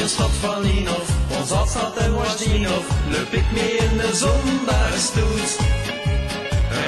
in 0.00 0.08
stad 0.08 0.30
van 0.40 0.64
Inhof, 0.64 1.08
ons 1.38 1.70
staat 1.70 1.96
en 1.96 2.14
Wastinov, 2.14 2.86
loop 3.10 3.32
ik 3.32 3.44
mee 3.52 3.76
in 3.76 3.96
de 3.96 4.10
zon, 4.14 4.66
daar 4.66 4.92
stoet. 4.96 5.50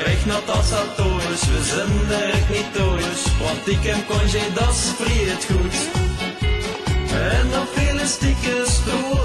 Recht 0.04 0.27
naar 0.27 0.45
Tassatoris, 0.45 1.43
we 1.53 1.61
zijn 1.62 2.21
er 2.21 2.40
niet 2.51 2.72
thuis, 2.75 3.21
want 3.40 3.69
ik 3.69 3.83
heb 3.83 4.06
congé, 4.06 4.45
dat 4.54 4.75
spreekt 4.75 5.45
goed. 5.45 5.77
En 7.12 7.50
dan 7.50 7.66
vele 7.75 8.06
stikken 8.06 8.66
stroot, 8.66 9.21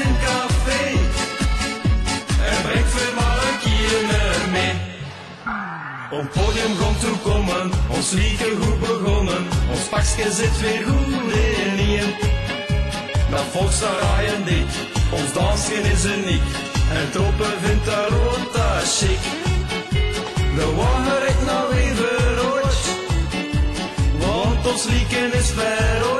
een 0.00 0.16
café, 0.24 0.84
en 2.50 2.62
brengt 2.62 2.92
een 2.92 3.58
keer 3.64 4.00
mee. 4.50 4.74
Op 6.10 6.30
podium 6.32 6.76
komt 6.80 7.00
toekomen, 7.00 7.70
ons 7.88 8.10
liedje 8.10 8.56
goed 8.60 8.80
begonnen, 8.80 9.46
ons 9.70 9.84
pakje 9.90 10.32
zit 10.32 10.60
weer 10.60 10.82
goed 10.88 11.32
in 11.32 11.84
hier. 11.84 12.08
Dat 13.30 13.44
volk 13.52 13.72
staat 13.72 14.00
raaien 14.00 14.44
dik, 14.44 14.70
ons 15.10 15.32
dansje 15.32 15.74
is 15.74 16.04
uniek, 16.04 16.46
en 16.92 17.10
toppen 17.10 17.54
vindt 17.62 17.86
daar 17.86 18.08
rota 18.08 18.78
chic. 18.96 19.22
De 20.56 20.74
wagen 20.76 21.28
ik 21.28 21.40
nou 21.46 21.74
even 21.74 22.52
ooit, 22.52 22.84
want 24.18 24.66
ons 24.66 24.84
liedje 24.84 25.30
is 25.38 25.50
ver 25.50 26.15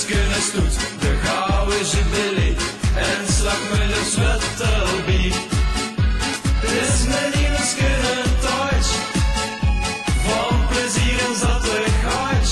Schöne 0.00 0.40
stoet, 0.40 0.74
de 1.00 1.18
gouden 1.24 1.84
jubilee, 1.84 2.56
en 2.96 3.32
slag 3.32 3.60
me 3.70 3.86
de 3.86 4.02
zwettelbie. 4.10 5.32
Het 6.60 6.88
is 6.88 7.06
mijn 7.06 7.32
nieuwe 7.36 7.62
schöne 7.72 8.22
tijd, 8.40 8.86
van 10.24 10.66
plezier 10.68 11.18
en 11.28 11.34
zattigheid. 11.36 12.48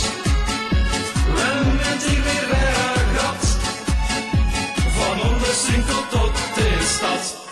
We 1.34 1.40
hebben 1.40 1.98
die 1.98 2.20
weer 2.22 2.48
weggehad, 2.48 3.56
van 4.96 5.30
ondersinkel 5.30 6.08
tot 6.10 6.34
de 6.54 6.92
stad. 6.96 7.47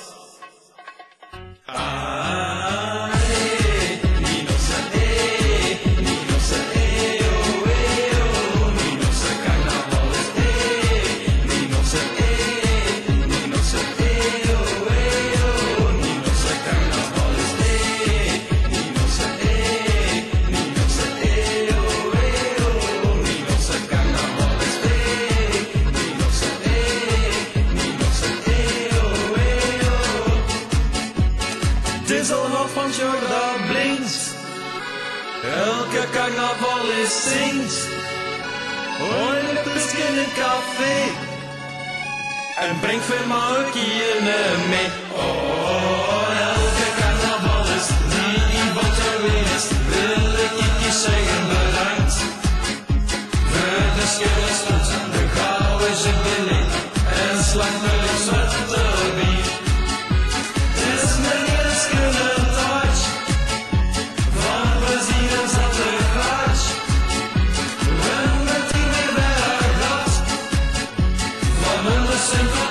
Blind. 32.86 34.34
Elke 35.42 36.06
carnaval 36.12 36.88
is 37.02 37.22
zingt. 37.32 37.88
Oorlepjes 39.00 39.94
in 39.94 40.18
een 40.18 40.32
café. 40.34 41.10
En 42.56 42.80
brengt 42.80 43.04
veel 43.04 43.26
maukieën 43.26 44.24
mee. 44.68 44.88
Oh. 45.12 46.05
We 72.28 72.65